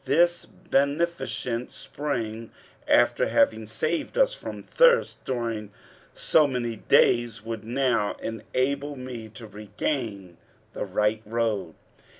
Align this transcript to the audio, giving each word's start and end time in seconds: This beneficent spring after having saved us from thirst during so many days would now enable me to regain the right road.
This 0.05 0.47
beneficent 0.47 1.69
spring 1.69 2.49
after 2.87 3.27
having 3.27 3.67
saved 3.67 4.17
us 4.17 4.33
from 4.33 4.63
thirst 4.63 5.23
during 5.25 5.71
so 6.15 6.47
many 6.47 6.77
days 6.77 7.45
would 7.45 7.63
now 7.63 8.15
enable 8.19 8.95
me 8.95 9.29
to 9.29 9.45
regain 9.45 10.37
the 10.73 10.85
right 10.85 11.21
road. 11.23 11.75